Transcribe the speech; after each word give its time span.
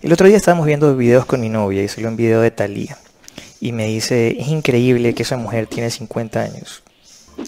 El 0.00 0.12
otro 0.12 0.28
día 0.28 0.36
estábamos 0.36 0.64
viendo 0.64 0.96
videos 0.96 1.26
con 1.26 1.40
mi 1.40 1.48
novia 1.48 1.82
y 1.82 1.88
salió 1.88 2.08
un 2.08 2.16
video 2.16 2.40
de 2.40 2.52
Thalía. 2.52 2.96
Y 3.60 3.72
me 3.72 3.86
dice, 3.86 4.36
es 4.38 4.46
increíble 4.46 5.12
que 5.12 5.24
esa 5.24 5.36
mujer 5.36 5.66
tiene 5.66 5.90
50 5.90 6.40
años. 6.40 6.84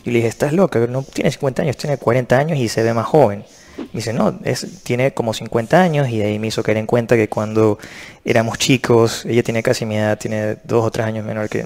Y 0.05 0.11
le 0.11 0.17
dije, 0.17 0.27
estás 0.27 0.53
loca, 0.53 0.81
no 0.89 1.05
tiene 1.05 1.31
50 1.31 1.63
años, 1.63 1.77
tiene 1.77 1.97
40 1.97 2.37
años 2.37 2.59
y 2.59 2.69
se 2.69 2.83
ve 2.83 2.93
más 2.93 3.07
joven. 3.07 3.45
Me 3.79 3.87
dice, 3.93 4.13
no, 4.13 4.37
tiene 4.83 5.15
como 5.15 5.33
50 5.33 5.81
años 5.81 6.09
y 6.09 6.23
ahí 6.23 6.41
me 6.41 6.49
hizo 6.49 6.65
caer 6.65 6.79
en 6.79 6.87
cuenta 6.87 7.15
que 7.15 7.29
cuando 7.29 7.79
éramos 8.25 8.59
chicos, 8.59 9.25
ella 9.27 9.45
tiene 9.45 9.63
casi 9.63 9.87
mi 9.87 9.97
edad, 9.97 10.19
tiene 10.19 10.57
dos 10.65 10.85
o 10.85 10.91
tres 10.91 11.07
años 11.07 11.25
menor 11.25 11.49
que, 11.49 11.65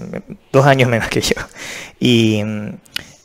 dos 0.52 0.66
años 0.66 0.88
menos 0.90 1.08
que 1.08 1.22
yo. 1.22 1.36
Y 1.98 2.42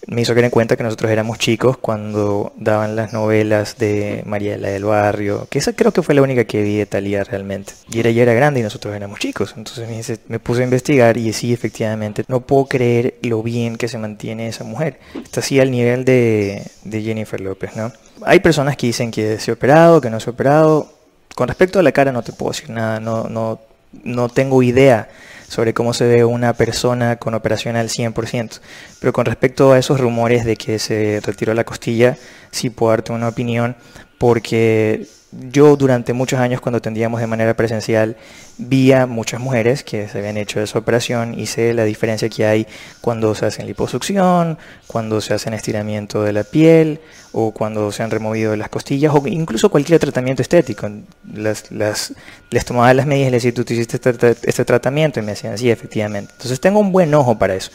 me 0.09 0.21
hizo 0.21 0.33
caer 0.33 0.45
en 0.45 0.51
cuenta 0.51 0.75
que 0.75 0.83
nosotros 0.83 1.11
éramos 1.11 1.37
chicos 1.37 1.77
cuando 1.77 2.51
daban 2.57 2.95
las 2.95 3.13
novelas 3.13 3.77
de 3.77 4.23
Mariela 4.25 4.69
del 4.69 4.85
Barrio, 4.85 5.47
que 5.49 5.59
esa 5.59 5.73
creo 5.73 5.91
que 5.91 6.01
fue 6.01 6.15
la 6.15 6.21
única 6.21 6.45
que 6.45 6.63
vi 6.63 6.77
de 6.77 6.85
Talía 6.85 7.23
realmente. 7.23 7.73
Y 7.91 7.99
era 7.99 8.09
ya 8.09 8.23
era 8.23 8.33
grande 8.33 8.59
y 8.59 8.63
nosotros 8.63 8.95
éramos 8.95 9.19
chicos. 9.19 9.53
Entonces 9.55 9.87
me, 9.87 10.17
me 10.27 10.39
puse 10.39 10.61
a 10.61 10.63
investigar 10.63 11.17
y 11.17 11.31
sí, 11.33 11.53
efectivamente, 11.53 12.23
no 12.27 12.41
puedo 12.41 12.65
creer 12.65 13.15
lo 13.21 13.43
bien 13.43 13.77
que 13.77 13.87
se 13.87 13.97
mantiene 13.97 14.47
esa 14.47 14.63
mujer. 14.63 14.99
Está 15.23 15.41
así 15.41 15.59
al 15.59 15.71
nivel 15.71 16.05
de, 16.05 16.63
de 16.83 17.01
Jennifer 17.01 17.39
López, 17.39 17.75
¿no? 17.75 17.91
Hay 18.23 18.39
personas 18.39 18.75
que 18.77 18.87
dicen 18.87 19.11
que 19.11 19.39
se 19.39 19.51
ha 19.51 19.53
operado, 19.53 20.01
que 20.01 20.09
no 20.09 20.19
se 20.19 20.29
ha 20.29 20.33
operado. 20.33 20.91
Con 21.35 21.47
respecto 21.47 21.79
a 21.79 21.83
la 21.83 21.91
cara 21.91 22.11
no 22.11 22.23
te 22.23 22.33
puedo 22.33 22.51
decir 22.51 22.69
nada, 22.69 22.99
no, 22.99 23.25
no, 23.25 23.59
no 24.03 24.29
tengo 24.29 24.63
idea 24.63 25.09
sobre 25.47 25.73
cómo 25.73 25.93
se 25.93 26.05
ve 26.05 26.23
una 26.23 26.53
persona 26.53 27.15
con 27.17 27.33
operación 27.33 27.75
al 27.75 27.89
100%. 27.89 28.59
Pero 28.99 29.13
con 29.13 29.25
respecto 29.25 29.71
a 29.71 29.79
esos 29.79 29.99
rumores 29.99 30.45
de 30.45 30.55
que 30.55 30.79
se 30.79 31.21
retiró 31.23 31.53
la 31.53 31.63
costilla, 31.63 32.17
sí 32.51 32.69
puedo 32.69 32.91
darte 32.91 33.11
una 33.11 33.27
opinión 33.27 33.75
porque 34.17 35.07
yo 35.31 35.75
durante 35.75 36.13
muchos 36.13 36.39
años 36.39 36.61
cuando 36.61 36.77
atendíamos 36.77 37.21
de 37.21 37.27
manera 37.27 37.53
presencial 37.55 38.17
vi 38.57 38.91
a 38.91 39.05
muchas 39.05 39.39
mujeres 39.39 39.83
que 39.83 40.07
se 40.07 40.17
habían 40.17 40.37
hecho 40.37 40.59
esa 40.59 40.79
operación 40.79 41.39
y 41.39 41.45
sé 41.45 41.73
la 41.73 41.85
diferencia 41.85 42.29
que 42.29 42.45
hay 42.45 42.67
cuando 42.99 43.33
se 43.35 43.45
hacen 43.45 43.67
liposucción, 43.67 44.57
cuando 44.87 45.21
se 45.21 45.33
hacen 45.33 45.53
estiramiento 45.53 46.23
de 46.23 46.33
la 46.33 46.43
piel 46.43 46.99
o 47.31 47.51
cuando 47.51 47.91
se 47.91 48.01
han 48.01 48.09
removido 48.09 48.55
las 48.55 48.69
costillas 48.69 49.13
o 49.13 49.27
incluso 49.27 49.69
cualquier 49.69 49.99
tratamiento 49.99 50.41
estético. 50.41 50.89
Las, 51.31 51.71
las, 51.71 52.13
les 52.49 52.65
tomaba 52.65 52.93
las 52.93 53.05
medidas 53.05 53.27
y 53.27 53.31
les 53.31 53.43
decía, 53.43 53.63
tú 53.63 53.73
hiciste 53.73 53.97
este, 53.97 54.35
este, 54.43 54.65
tratamiento 54.65 55.19
y 55.19 55.23
me 55.23 55.31
decían, 55.33 55.57
sí, 55.57 55.69
efectivamente. 55.69 56.31
Entonces 56.33 56.59
tengo 56.59 56.79
un 56.79 56.91
buen 56.91 57.13
ojo 57.13 57.37
para 57.37 57.55
eso. 57.55 57.71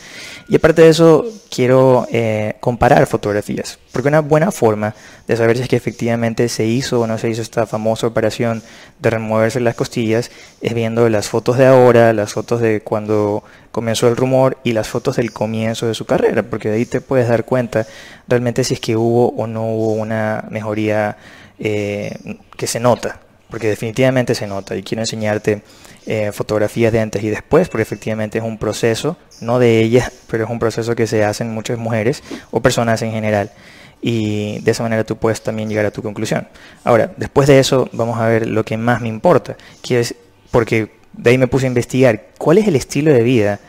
Y 0.49 0.57
aparte 0.57 0.83
de 0.83 0.89
eso, 0.89 1.25
quiero 1.51 2.07
eh, 2.11 2.57
comparar 2.61 3.07
fotografías, 3.07 3.79
porque 3.93 4.09
una 4.09 4.21
buena 4.21 4.51
forma 4.51 4.95
de 5.29 5.37
saber 5.37 5.57
si 5.57 5.63
es 5.63 5.69
que 5.69 5.77
efectivamente 5.77 6.49
se 6.49 6.67
hizo 6.67 7.01
o 7.01 7.07
no 7.07 7.17
se 7.17 7.31
hizo 7.31 7.43
esta 7.45 7.67
famosa 7.67 8.07
operación 8.07 8.63
de 9.01 9.11
removerse 9.11 9.61
las 9.61 9.75
costillas 9.75 10.31
es 10.61 10.75
viendo 10.75 11.09
las 11.09 11.29
fotos 11.29 11.59
de 11.59 11.67
ahora, 11.67 12.13
las 12.13 12.33
fotos 12.33 12.61
de 12.61 12.81
cuando 12.81 13.45
comenzó 13.71 14.09
el 14.09 14.17
rumor 14.17 14.59
y 14.65 14.73
las 14.73 14.89
fotos 14.89 15.17
del 15.17 15.33
comienzo 15.33 15.87
de 15.87 15.95
su 15.95 16.05
carrera, 16.05 16.43
porque 16.43 16.69
de 16.69 16.77
ahí 16.77 16.87
te 16.87 17.01
puedes 17.01 17.29
dar 17.29 17.45
cuenta 17.45 17.87
realmente 18.29 18.65
si 18.65 18.75
es 18.75 18.81
que 18.81 18.97
hubo 18.97 19.29
o 19.31 19.47
no 19.47 19.65
hubo 19.67 19.93
una 19.93 20.45
mejoría 20.51 21.17
eh, 21.59 22.17
que 22.57 22.67
se 22.67 22.81
nota, 22.81 23.21
porque 23.51 23.69
definitivamente 23.69 24.35
se 24.35 24.47
nota. 24.47 24.77
Y 24.77 24.83
quiero 24.83 25.03
enseñarte 25.03 25.63
eh, 26.07 26.33
fotografías 26.33 26.93
de 26.93 27.01
antes 27.01 27.23
y 27.23 27.31
después, 27.31 27.69
porque 27.69 27.83
efectivamente 27.83 28.39
es 28.39 28.45
un 28.45 28.59
proceso, 28.59 29.17
no 29.41 29.59
de 29.59 29.81
ella, 29.81 30.11
pero 30.31 30.45
es 30.45 30.51
un 30.51 30.59
proceso 30.59 30.95
que 30.95 31.07
se 31.07 31.25
hace 31.25 31.45
en 31.45 31.55
muchas 31.55 31.79
mujeres 31.79 32.23
o 32.51 32.61
personas 32.61 33.03
en 33.03 33.13
general 33.13 33.51
y 34.01 34.59
de 34.61 34.71
esa 34.71 34.83
manera 34.83 35.05
tú 35.05 35.17
puedes 35.17 35.43
también 35.43 35.69
llegar 35.69 35.87
a 35.87 35.91
tu 35.91 36.03
conclusión. 36.03 36.47
Ahora, 36.85 37.13
después 37.17 37.49
de 37.49 37.59
eso 37.59 37.89
vamos 37.93 38.19
a 38.19 38.27
ver 38.27 38.47
lo 38.47 38.65
que 38.65 38.77
más 38.77 39.01
me 39.01 39.09
importa, 39.09 39.57
que 39.83 40.01
es 40.01 40.15
porque 40.51 40.91
de 41.13 41.31
ahí 41.31 41.39
me 41.39 41.47
puse 41.47 41.67
a 41.67 41.69
investigar 41.69 42.27
cuál 42.39 42.59
es 42.59 42.69
el 42.69 42.77
estilo 42.77 43.13
de 43.13 43.23
vida 43.23 43.61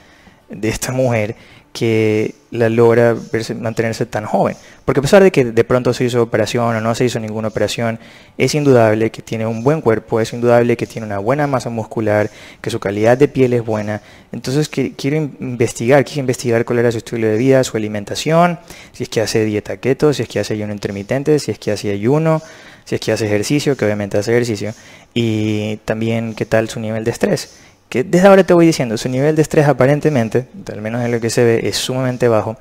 de 0.56 0.70
esta 0.70 0.92
mujer 0.92 1.36
que 1.75 2.34
la 2.52 2.70
logra 2.70 3.17
mantenerse 3.59 4.05
tan 4.05 4.26
joven. 4.26 4.55
Porque 4.86 4.99
a 4.99 5.02
pesar 5.02 5.21
de 5.21 5.32
que 5.32 5.43
de 5.43 5.64
pronto 5.66 5.93
se 5.93 6.05
hizo 6.05 6.21
operación 6.21 6.73
o 6.73 6.80
no 6.80 6.95
se 6.95 7.04
hizo 7.04 7.20
ninguna 7.20 7.49
operación, 7.49 7.99
es 8.38 8.55
indudable 8.55 9.11
que 9.11 9.21
tiene 9.21 9.45
un 9.45 9.61
buen 9.61 9.82
cuerpo, 9.82 10.21
es 10.21 10.32
indudable 10.32 10.77
que 10.77 10.88
tiene 10.88 11.05
una 11.05 11.20
buena 11.20 11.48
masa 11.48 11.70
muscular, 11.70 12.30
que 12.61 12.70
su 12.70 12.80
calidad 12.80 13.17
de 13.17 13.27
piel 13.27 13.52
es 13.52 13.66
buena. 13.66 14.02
Entonces 14.32 14.70
quiero 14.70 15.17
investigar, 15.17 16.05
quiero 16.05 16.21
investigar 16.21 16.64
cuál 16.64 16.80
era 16.80 16.93
su 16.93 16.99
estilo 16.99 17.27
de 17.27 17.36
vida, 17.36 17.61
su 17.66 17.76
alimentación, 17.76 18.58
si 18.93 19.04
es 19.04 19.10
que 19.10 19.20
hace 19.20 19.43
dieta 19.43 19.76
keto, 19.76 20.14
si 20.14 20.23
es 20.23 20.30
que 20.30 20.39
hace 20.39 20.54
ayuno 20.54 20.72
intermitente, 20.72 21.39
si 21.39 21.52
es 21.52 21.60
que 21.60 21.72
hace 21.72 21.92
ayuno, 21.92 22.42
si 22.86 22.95
es 22.95 23.02
que 23.02 23.11
hace 23.11 23.26
ejercicio, 23.26 23.76
que 23.76 23.83
obviamente 23.83 24.17
hace 24.17 24.32
ejercicio, 24.32 24.73
y 25.14 25.77
también 25.83 26.36
qué 26.36 26.45
tal 26.45 26.70
su 26.70 26.80
nivel 26.80 27.04
de 27.04 27.11
estrés 27.11 27.64
que 27.90 28.04
desde 28.04 28.28
ahora 28.28 28.44
te 28.44 28.54
voy 28.54 28.66
diciendo, 28.66 28.98
su 28.98 29.10
nivel 29.10 29.36
de 29.36 29.42
estrés 29.42 29.68
aparentemente, 29.68 30.48
al 30.72 30.82
menos 30.82 31.04
en 31.04 31.12
lo 31.12 31.20
que 31.20 31.30
se 31.30 31.44
ve, 31.44 31.68
es 31.68 31.78
sumamente 31.78 32.28
bajo. 32.28 32.58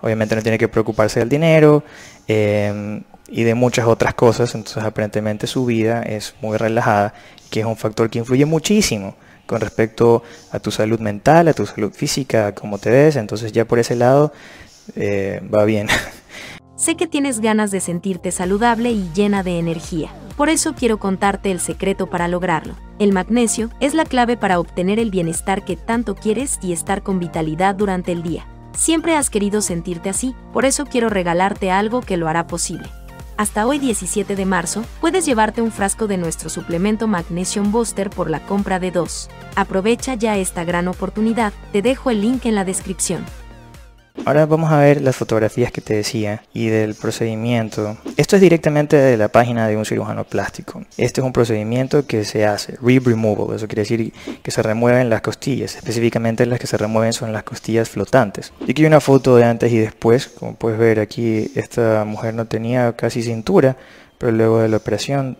Obviamente 0.00 0.36
no 0.36 0.42
tiene 0.42 0.58
que 0.58 0.68
preocuparse 0.68 1.20
del 1.20 1.28
dinero 1.28 1.82
em, 2.28 3.02
y 3.28 3.42
de 3.42 3.54
muchas 3.54 3.86
otras 3.86 4.14
cosas, 4.14 4.54
entonces 4.54 4.82
aparentemente 4.84 5.46
su 5.46 5.66
vida 5.66 6.02
es 6.02 6.34
muy 6.40 6.56
relajada, 6.56 7.14
que 7.50 7.60
es 7.60 7.66
un 7.66 7.76
factor 7.76 8.08
que 8.08 8.18
influye 8.18 8.44
muchísimo 8.44 9.16
con 9.46 9.60
respecto 9.60 10.22
a 10.52 10.60
tu 10.60 10.70
salud 10.70 11.00
mental, 11.00 11.48
a 11.48 11.54
tu 11.54 11.66
salud 11.66 11.92
física, 11.92 12.48
a 12.48 12.54
cómo 12.54 12.78
te 12.78 12.90
ves, 12.90 13.16
entonces 13.16 13.50
ya 13.50 13.64
por 13.64 13.78
ese 13.78 13.96
lado 13.96 14.32
eh, 14.94 15.40
va 15.52 15.64
bien. 15.64 15.88
Sé 16.78 16.94
que 16.94 17.08
tienes 17.08 17.40
ganas 17.40 17.72
de 17.72 17.80
sentirte 17.80 18.30
saludable 18.30 18.92
y 18.92 19.10
llena 19.12 19.42
de 19.42 19.58
energía. 19.58 20.12
Por 20.36 20.48
eso 20.48 20.74
quiero 20.76 20.98
contarte 20.98 21.50
el 21.50 21.58
secreto 21.58 22.06
para 22.06 22.28
lograrlo. 22.28 22.76
El 23.00 23.12
magnesio 23.12 23.70
es 23.80 23.94
la 23.94 24.04
clave 24.04 24.36
para 24.36 24.60
obtener 24.60 25.00
el 25.00 25.10
bienestar 25.10 25.64
que 25.64 25.74
tanto 25.74 26.14
quieres 26.14 26.60
y 26.62 26.72
estar 26.72 27.02
con 27.02 27.18
vitalidad 27.18 27.74
durante 27.74 28.12
el 28.12 28.22
día. 28.22 28.46
Siempre 28.76 29.16
has 29.16 29.28
querido 29.28 29.60
sentirte 29.60 30.08
así, 30.08 30.36
por 30.52 30.64
eso 30.64 30.86
quiero 30.86 31.08
regalarte 31.08 31.72
algo 31.72 32.00
que 32.00 32.16
lo 32.16 32.28
hará 32.28 32.46
posible. 32.46 32.88
Hasta 33.36 33.66
hoy 33.66 33.80
17 33.80 34.36
de 34.36 34.46
marzo, 34.46 34.84
puedes 35.00 35.26
llevarte 35.26 35.62
un 35.62 35.72
frasco 35.72 36.06
de 36.06 36.16
nuestro 36.16 36.48
suplemento 36.48 37.08
Magnesium 37.08 37.72
Booster 37.72 38.08
por 38.08 38.30
la 38.30 38.38
compra 38.46 38.78
de 38.78 38.92
dos. 38.92 39.28
Aprovecha 39.56 40.14
ya 40.14 40.36
esta 40.36 40.62
gran 40.62 40.86
oportunidad, 40.86 41.52
te 41.72 41.82
dejo 41.82 42.10
el 42.10 42.20
link 42.20 42.46
en 42.46 42.54
la 42.54 42.64
descripción. 42.64 43.24
Ahora 44.24 44.46
vamos 44.46 44.70
a 44.70 44.78
ver 44.78 45.00
las 45.00 45.16
fotografías 45.16 45.72
que 45.72 45.80
te 45.80 45.94
decía 45.94 46.42
y 46.52 46.68
del 46.68 46.94
procedimiento. 46.94 47.96
Esto 48.16 48.36
es 48.36 48.42
directamente 48.42 48.96
de 48.96 49.16
la 49.16 49.28
página 49.28 49.66
de 49.68 49.76
un 49.76 49.84
cirujano 49.84 50.24
plástico. 50.24 50.82
Este 50.96 51.20
es 51.20 51.24
un 51.24 51.32
procedimiento 51.32 52.06
que 52.06 52.24
se 52.24 52.44
hace, 52.44 52.76
rib 52.82 53.06
removal, 53.06 53.56
eso 53.56 53.66
quiere 53.66 53.82
decir 53.82 54.12
que 54.42 54.50
se 54.50 54.62
remueven 54.62 55.08
las 55.08 55.22
costillas, 55.22 55.76
específicamente 55.76 56.44
las 56.46 56.60
que 56.60 56.66
se 56.66 56.76
remueven 56.76 57.12
son 57.12 57.32
las 57.32 57.42
costillas 57.42 57.88
flotantes. 57.88 58.52
Y 58.66 58.72
aquí 58.72 58.82
hay 58.82 58.86
una 58.86 59.00
foto 59.00 59.36
de 59.36 59.44
antes 59.44 59.72
y 59.72 59.78
después, 59.78 60.28
como 60.28 60.54
puedes 60.54 60.78
ver 60.78 61.00
aquí 61.00 61.50
esta 61.54 62.04
mujer 62.04 62.34
no 62.34 62.46
tenía 62.46 62.92
casi 62.94 63.22
cintura, 63.22 63.76
pero 64.18 64.32
luego 64.32 64.60
de 64.60 64.68
la 64.68 64.76
operación 64.76 65.38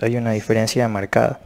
hay 0.00 0.16
una 0.16 0.32
diferencia 0.32 0.86
marcada. 0.88 1.40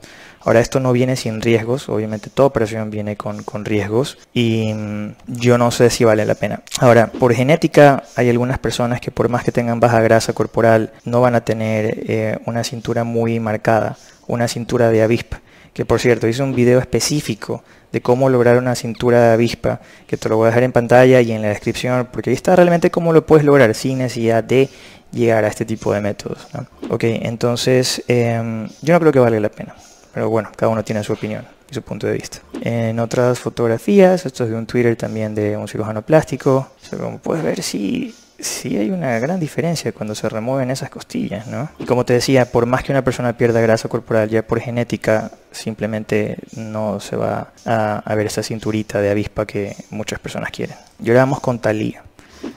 Ahora 0.44 0.60
esto 0.60 0.80
no 0.80 0.92
viene 0.92 1.16
sin 1.16 1.40
riesgos, 1.40 1.88
obviamente 1.88 2.30
toda 2.30 2.48
operación 2.48 2.90
viene 2.90 3.16
con, 3.16 3.64
riesgos 3.64 4.18
y 4.34 4.72
mm, 4.74 5.14
yo 5.26 5.58
no 5.58 5.70
sé 5.70 5.90
si 5.90 6.04
vale 6.04 6.24
la 6.26 6.34
pena. 6.34 6.62
Ahora, 6.80 7.06
por 7.06 7.32
genética 7.34 8.02
hay 8.16 8.28
algunas 8.28 8.58
personas 8.58 9.00
que 9.00 9.10
por 9.10 9.28
más 9.28 9.44
que 9.44 9.52
tengan 9.52 9.80
baja 9.80 10.00
grasa 10.00 10.32
corporal 10.32 10.92
no 11.04 11.20
van 11.20 11.34
a 11.34 11.42
tener 11.42 12.04
eh, 12.08 12.38
una 12.46 12.64
cintura 12.64 13.04
muy 13.04 13.38
marcada, 13.40 13.96
una 14.26 14.48
cintura 14.48 14.90
de 14.90 15.02
avispa. 15.02 15.40
Que 15.72 15.86
por 15.86 16.00
cierto, 16.00 16.28
hice 16.28 16.42
un 16.42 16.54
video 16.54 16.80
específico 16.80 17.64
de 17.92 18.02
cómo 18.02 18.28
lograr 18.28 18.58
una 18.58 18.74
cintura 18.74 19.22
de 19.22 19.32
avispa, 19.32 19.80
que 20.06 20.16
te 20.16 20.28
lo 20.28 20.36
voy 20.36 20.46
a 20.46 20.48
dejar 20.48 20.64
en 20.64 20.72
pantalla 20.72 21.20
y 21.20 21.32
en 21.32 21.42
la 21.42 21.48
descripción, 21.48 22.08
porque 22.10 22.30
ahí 22.30 22.34
está 22.34 22.56
realmente 22.56 22.90
cómo 22.90 23.12
lo 23.12 23.24
puedes 23.24 23.44
lograr 23.44 23.74
sin 23.74 23.98
necesidad 23.98 24.42
de 24.42 24.68
llegar 25.12 25.44
a 25.44 25.48
este 25.48 25.64
tipo 25.64 25.92
de 25.92 26.00
métodos. 26.00 26.46
Ok, 26.90 27.04
entonces 27.04 28.02
em, 28.08 28.68
yo 28.80 28.94
no 28.94 29.00
creo 29.00 29.12
que 29.12 29.18
vale 29.18 29.40
la 29.40 29.50
pena. 29.50 29.74
Pero 30.12 30.28
bueno, 30.30 30.50
cada 30.56 30.70
uno 30.70 30.84
tiene 30.84 31.02
su 31.02 31.12
opinión 31.12 31.46
y 31.70 31.74
su 31.74 31.82
punto 31.82 32.06
de 32.06 32.14
vista. 32.14 32.38
En 32.60 32.98
otras 33.00 33.38
fotografías, 33.38 34.26
esto 34.26 34.44
es 34.44 34.50
de 34.50 34.56
un 34.56 34.66
Twitter 34.66 34.96
también 34.96 35.34
de 35.34 35.56
un 35.56 35.68
cirujano 35.68 36.02
plástico, 36.02 36.68
como 36.90 37.18
puedes 37.18 37.42
ver, 37.42 37.62
sí, 37.62 38.14
sí 38.38 38.76
hay 38.76 38.90
una 38.90 39.18
gran 39.18 39.40
diferencia 39.40 39.92
cuando 39.92 40.14
se 40.14 40.28
remueven 40.28 40.70
esas 40.70 40.90
costillas, 40.90 41.46
¿no? 41.46 41.70
Y 41.78 41.84
como 41.86 42.04
te 42.04 42.12
decía, 42.12 42.44
por 42.50 42.66
más 42.66 42.82
que 42.82 42.92
una 42.92 43.02
persona 43.02 43.36
pierda 43.36 43.60
grasa 43.60 43.88
corporal, 43.88 44.28
ya 44.28 44.46
por 44.46 44.60
genética, 44.60 45.30
simplemente 45.50 46.36
no 46.56 47.00
se 47.00 47.16
va 47.16 47.52
a, 47.64 47.98
a 47.98 48.14
ver 48.14 48.26
esa 48.26 48.42
cinturita 48.42 49.00
de 49.00 49.10
avispa 49.10 49.46
que 49.46 49.74
muchas 49.90 50.18
personas 50.18 50.50
quieren. 50.50 50.76
Y 51.02 51.08
ahora 51.08 51.20
vamos 51.20 51.40
con 51.40 51.58
Talía. 51.58 52.02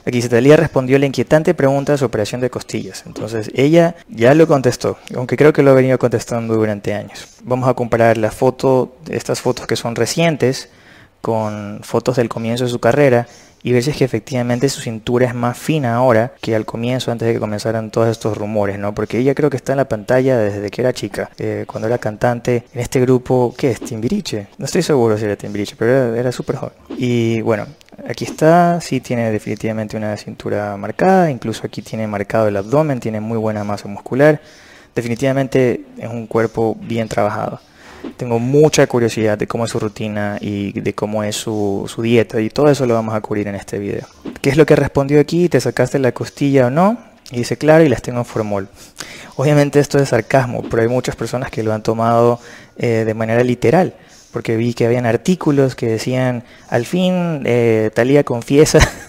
Aquí 0.04 0.22
Cetalía 0.22 0.56
respondió 0.56 0.98
la 0.98 1.06
inquietante 1.06 1.54
pregunta 1.54 1.92
de 1.92 1.98
su 1.98 2.04
operación 2.04 2.40
de 2.40 2.50
costillas. 2.50 3.04
Entonces 3.06 3.50
ella 3.54 3.96
ya 4.08 4.34
lo 4.34 4.46
contestó, 4.46 4.98
aunque 5.14 5.36
creo 5.36 5.52
que 5.52 5.62
lo 5.62 5.70
ha 5.70 5.74
venido 5.74 5.98
contestando 5.98 6.54
durante 6.54 6.94
años. 6.94 7.28
Vamos 7.42 7.68
a 7.68 7.74
comparar 7.74 8.16
la 8.16 8.30
foto, 8.30 8.96
estas 9.08 9.40
fotos 9.40 9.66
que 9.66 9.76
son 9.76 9.96
recientes, 9.96 10.68
con 11.20 11.80
fotos 11.82 12.16
del 12.16 12.28
comienzo 12.28 12.64
de 12.64 12.70
su 12.70 12.78
carrera 12.78 13.26
y 13.66 13.72
ver 13.72 13.82
si 13.82 13.90
es 13.90 13.96
que 13.96 14.04
efectivamente 14.04 14.68
su 14.68 14.80
cintura 14.80 15.26
es 15.26 15.34
más 15.34 15.58
fina 15.58 15.96
ahora 15.96 16.32
que 16.40 16.54
al 16.54 16.64
comienzo, 16.64 17.10
antes 17.10 17.26
de 17.26 17.34
que 17.34 17.40
comenzaran 17.40 17.90
todos 17.90 18.08
estos 18.08 18.38
rumores, 18.38 18.78
¿no? 18.78 18.94
Porque 18.94 19.18
ella 19.18 19.34
creo 19.34 19.50
que 19.50 19.56
está 19.56 19.72
en 19.72 19.78
la 19.78 19.88
pantalla 19.88 20.38
desde 20.38 20.70
que 20.70 20.82
era 20.82 20.92
chica, 20.92 21.30
eh, 21.36 21.64
cuando 21.66 21.88
era 21.88 21.98
cantante 21.98 22.64
en 22.72 22.80
este 22.80 23.00
grupo, 23.00 23.52
¿qué 23.58 23.72
es? 23.72 23.80
Timbiriche. 23.80 24.46
No 24.58 24.66
estoy 24.66 24.82
seguro 24.82 25.18
si 25.18 25.24
era 25.24 25.34
Timbiriche, 25.34 25.74
pero 25.76 25.90
era, 25.90 26.20
era 26.20 26.30
súper 26.30 26.54
joven. 26.54 26.74
Y 26.96 27.40
bueno, 27.40 27.66
aquí 28.08 28.24
está, 28.24 28.80
sí 28.80 29.00
tiene 29.00 29.30
definitivamente 29.30 29.96
una 29.96 30.16
cintura 30.16 30.76
marcada, 30.76 31.30
incluso 31.30 31.66
aquí 31.66 31.82
tiene 31.82 32.06
marcado 32.06 32.48
el 32.48 32.56
abdomen, 32.56 33.00
tiene 33.00 33.20
muy 33.20 33.38
buena 33.38 33.64
masa 33.64 33.88
muscular. 33.88 34.40
Definitivamente 34.94 35.82
es 35.98 36.08
un 36.08 36.26
cuerpo 36.26 36.76
bien 36.80 37.08
trabajado. 37.08 37.60
Tengo 38.16 38.38
mucha 38.38 38.86
curiosidad 38.86 39.36
de 39.36 39.46
cómo 39.46 39.64
es 39.64 39.70
su 39.70 39.78
rutina 39.78 40.38
y 40.40 40.78
de 40.80 40.94
cómo 40.94 41.24
es 41.24 41.36
su, 41.36 41.84
su, 41.88 42.02
dieta 42.02 42.40
y 42.40 42.50
todo 42.50 42.70
eso 42.70 42.86
lo 42.86 42.94
vamos 42.94 43.14
a 43.14 43.20
cubrir 43.20 43.48
en 43.48 43.56
este 43.56 43.78
video. 43.78 44.06
¿Qué 44.40 44.50
es 44.50 44.56
lo 44.56 44.64
que 44.64 44.76
respondió 44.76 45.20
aquí? 45.20 45.48
¿Te 45.48 45.60
sacaste 45.60 45.98
la 45.98 46.12
costilla 46.12 46.68
o 46.68 46.70
no? 46.70 46.98
Y 47.30 47.38
dice, 47.38 47.56
claro, 47.56 47.84
y 47.84 47.88
las 47.88 48.02
tengo 48.02 48.20
en 48.20 48.24
formol. 48.24 48.68
Obviamente 49.36 49.80
esto 49.80 49.98
es 49.98 50.10
sarcasmo, 50.10 50.62
pero 50.62 50.82
hay 50.82 50.88
muchas 50.88 51.16
personas 51.16 51.50
que 51.50 51.62
lo 51.62 51.72
han 51.72 51.82
tomado 51.82 52.40
eh, 52.78 53.04
de 53.04 53.14
manera 53.14 53.42
literal, 53.42 53.94
porque 54.36 54.58
vi 54.58 54.74
que 54.74 54.84
habían 54.84 55.06
artículos 55.06 55.74
que 55.74 55.86
decían, 55.86 56.44
al 56.68 56.84
fin 56.84 57.40
eh, 57.46 57.90
Talía 57.94 58.22
confiesa 58.22 58.80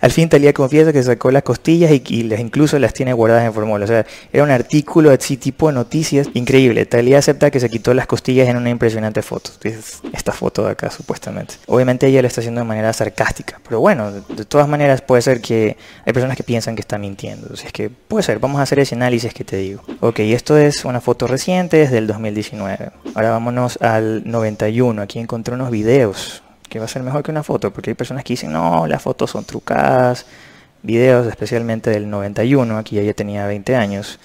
Al 0.00 0.10
fin 0.10 0.28
Talía 0.28 0.52
confiesa 0.52 0.92
que 0.92 1.02
sacó 1.02 1.30
las 1.30 1.42
costillas 1.42 1.90
y, 1.92 2.22
las 2.24 2.40
incluso 2.40 2.78
las 2.78 2.92
tiene 2.92 3.12
guardadas 3.12 3.44
en 3.44 3.52
formol. 3.52 3.82
O 3.82 3.86
sea, 3.86 4.06
era 4.32 4.42
un 4.42 4.50
artículo 4.50 5.10
así 5.10 5.36
tipo 5.36 5.68
de 5.68 5.74
noticias 5.74 6.28
increíble. 6.34 6.86
Talía 6.86 7.18
acepta 7.18 7.50
que 7.50 7.60
se 7.60 7.68
quitó 7.68 7.94
las 7.94 8.06
costillas 8.06 8.48
en 8.48 8.56
una 8.56 8.70
impresionante 8.70 9.22
foto. 9.22 9.50
Esta 10.12 10.32
foto 10.32 10.64
de 10.64 10.72
acá, 10.72 10.90
supuestamente. 10.90 11.54
Obviamente 11.66 12.06
ella 12.06 12.22
lo 12.22 12.28
está 12.28 12.40
haciendo 12.40 12.60
de 12.60 12.66
manera 12.66 12.92
sarcástica. 12.92 13.60
Pero 13.66 13.80
bueno, 13.80 14.12
de, 14.12 14.44
todas 14.44 14.68
maneras 14.68 15.02
puede 15.02 15.22
ser 15.22 15.40
que 15.40 15.76
hay 16.04 16.12
personas 16.12 16.36
que 16.36 16.42
piensan 16.42 16.74
que 16.74 16.80
está 16.80 16.98
mintiendo. 16.98 17.48
O 17.50 17.54
es 17.54 17.72
que 17.72 17.90
puede 17.90 18.22
ser. 18.22 18.38
Vamos 18.38 18.60
a 18.60 18.62
hacer 18.62 18.78
ese 18.78 18.94
análisis 18.94 19.32
que 19.34 19.44
te 19.44 19.56
digo. 19.56 19.82
Ok, 20.00 20.20
esto 20.20 20.56
es 20.56 20.84
una 20.84 21.00
foto 21.00 21.26
reciente, 21.26 21.82
es 21.82 21.90
del 21.90 22.06
2019. 22.06 22.90
Ahora 23.14 23.30
vámonos 23.30 23.78
al 23.80 24.22
91. 24.24 25.02
Aquí 25.02 25.18
encontré 25.18 25.54
unos 25.54 25.70
videos 25.70 26.43
que 26.74 26.80
va 26.80 26.86
a 26.86 26.88
ser 26.88 27.04
mejor 27.04 27.22
que 27.22 27.30
una 27.30 27.44
foto, 27.44 27.72
porque 27.72 27.90
hay 27.90 27.94
personas 27.94 28.24
que 28.24 28.32
dicen, 28.32 28.50
no, 28.50 28.88
las 28.88 29.00
fotos 29.00 29.30
son 29.30 29.44
trucadas, 29.44 30.26
videos 30.82 31.24
especialmente 31.28 31.88
del 31.88 32.10
91, 32.10 32.76
aquí 32.76 32.98
ella 32.98 33.14
tenía 33.14 33.46
20 33.46 33.76
años, 33.76 34.18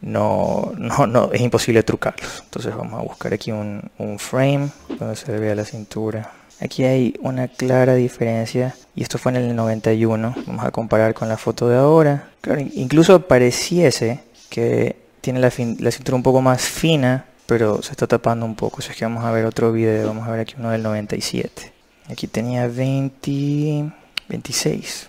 no, 0.00 0.72
no, 0.78 1.08
no, 1.08 1.32
es 1.32 1.40
imposible 1.40 1.82
trucarlos. 1.82 2.44
Entonces 2.44 2.76
vamos 2.76 2.94
a 2.94 3.02
buscar 3.02 3.34
aquí 3.34 3.50
un, 3.50 3.90
frame 4.20 4.68
donde 5.00 5.16
se 5.16 5.36
vea 5.36 5.56
la 5.56 5.64
cintura. 5.64 6.30
Aquí 6.60 6.84
hay 6.84 7.16
una 7.22 7.48
clara 7.48 7.96
diferencia 7.96 8.76
y 8.94 9.02
esto 9.02 9.18
fue 9.18 9.32
en 9.32 9.38
el 9.38 9.56
91. 9.56 10.36
Vamos 10.46 10.64
a 10.64 10.70
comparar 10.70 11.12
con 11.12 11.28
la 11.28 11.38
foto 11.38 11.68
de 11.68 11.76
ahora. 11.76 12.28
Incluso 12.74 13.26
pareciese 13.26 14.20
que 14.48 14.94
tiene 15.20 15.40
la, 15.40 15.50
la 15.80 15.90
cintura 15.90 16.14
un 16.14 16.22
poco 16.22 16.40
más 16.40 16.62
fina, 16.62 17.24
pero 17.46 17.82
se 17.82 17.90
está 17.90 18.06
tapando 18.06 18.46
un 18.46 18.54
poco. 18.54 18.80
Si 18.80 18.92
es 18.92 18.96
que 18.96 19.04
vamos 19.04 19.24
a 19.24 19.32
ver 19.32 19.44
otro 19.44 19.72
video, 19.72 20.06
vamos 20.06 20.28
a 20.28 20.30
ver 20.30 20.38
aquí 20.38 20.54
uno 20.56 20.70
del 20.70 20.84
97. 20.84 21.79
Aquí 22.10 22.26
tenía 22.26 22.66
20, 22.66 23.92
26. 24.28 25.08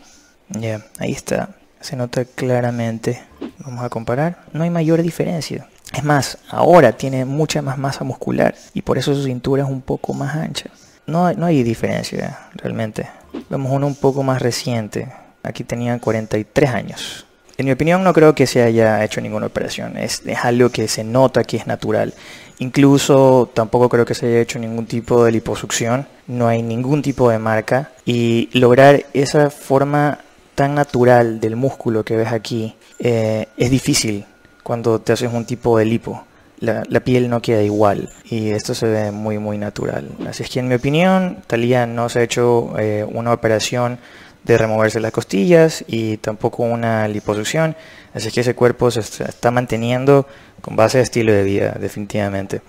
Ya, 0.49 0.85
ahí 0.99 1.11
está. 1.11 1.49
Se 1.79 1.95
nota 1.95 2.25
claramente. 2.25 3.23
Vamos 3.59 3.83
a 3.83 3.89
comparar. 3.89 4.43
No 4.53 4.63
hay 4.63 4.69
mayor 4.69 5.01
diferencia. 5.01 5.67
Es 5.93 6.03
más, 6.03 6.37
ahora 6.49 6.93
tiene 6.93 7.25
mucha 7.25 7.61
más 7.61 7.77
masa 7.77 8.03
muscular 8.03 8.55
y 8.73 8.81
por 8.81 8.97
eso 8.97 9.13
su 9.13 9.23
cintura 9.23 9.63
es 9.63 9.69
un 9.69 9.81
poco 9.81 10.13
más 10.13 10.35
ancha. 10.35 10.69
No, 11.07 11.33
no 11.33 11.45
hay 11.45 11.63
diferencia 11.63 12.47
realmente. 12.53 13.07
Vemos 13.49 13.71
uno 13.71 13.87
un 13.87 13.95
poco 13.95 14.23
más 14.23 14.41
reciente. 14.41 15.11
Aquí 15.43 15.63
tenía 15.63 15.97
43 15.99 16.69
años. 16.69 17.25
En 17.57 17.65
mi 17.65 17.71
opinión 17.71 18.03
no 18.03 18.13
creo 18.13 18.33
que 18.35 18.47
se 18.47 18.61
haya 18.63 19.03
hecho 19.03 19.21
ninguna 19.21 19.47
operación. 19.47 19.97
Es, 19.97 20.21
es 20.25 20.37
algo 20.43 20.69
que 20.69 20.87
se 20.87 21.03
nota 21.03 21.43
que 21.43 21.57
es 21.57 21.67
natural. 21.67 22.13
Incluso 22.61 23.49
tampoco 23.55 23.89
creo 23.89 24.05
que 24.05 24.13
se 24.13 24.27
haya 24.27 24.39
hecho 24.39 24.59
ningún 24.59 24.85
tipo 24.85 25.25
de 25.25 25.31
liposucción, 25.31 26.05
no 26.27 26.47
hay 26.47 26.61
ningún 26.61 27.01
tipo 27.01 27.27
de 27.31 27.39
marca 27.39 27.89
y 28.05 28.49
lograr 28.53 29.03
esa 29.13 29.49
forma 29.49 30.19
tan 30.53 30.75
natural 30.75 31.39
del 31.39 31.55
músculo 31.55 32.05
que 32.05 32.15
ves 32.15 32.31
aquí 32.31 32.75
eh, 32.99 33.47
es 33.57 33.71
difícil 33.71 34.25
cuando 34.61 35.01
te 35.01 35.11
haces 35.11 35.33
un 35.33 35.43
tipo 35.43 35.75
de 35.75 35.85
lipo. 35.85 36.23
La, 36.59 36.83
piel 36.99 37.31
no 37.31 37.41
queda 37.41 37.63
igual 37.63 38.07
y 38.25 38.51
esto 38.51 38.75
se 38.75 38.85
ve 38.85 39.09
muy 39.09 39.39
muy 39.39 39.57
natural. 39.57 40.09
Así 40.29 40.43
es 40.43 40.49
que 40.51 40.59
en 40.59 40.67
mi 40.67 40.75
opinión, 40.75 41.39
Talía 41.47 41.87
no 41.87 42.09
se 42.09 42.19
ha 42.19 42.21
hecho 42.21 42.77
eh, 42.77 43.03
una 43.11 43.33
operación 43.33 43.97
de 44.43 44.57
removerse 44.57 44.99
las 44.99 45.11
costillas 45.11 45.83
y 45.87 46.17
tampoco 46.17 46.63
una 46.63 47.07
liposucción. 47.07 47.75
Así 48.13 48.31
que 48.31 48.41
ese 48.41 48.55
cuerpo 48.55 48.91
se 48.91 48.99
está 49.01 49.51
manteniendo 49.51 50.27
con 50.61 50.75
base 50.75 50.97
de 50.97 51.03
estilo 51.03 51.31
de 51.31 51.43
vida, 51.43 51.77
definitivamente. 51.79 52.61